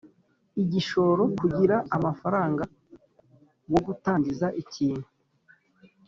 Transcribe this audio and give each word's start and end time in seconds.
igishoro 0.61 1.23
kugira 1.39 1.75
amafaranga 1.95 2.63
wo 3.71 3.79
gutangiza 3.87 4.47
ikintu 4.61 5.05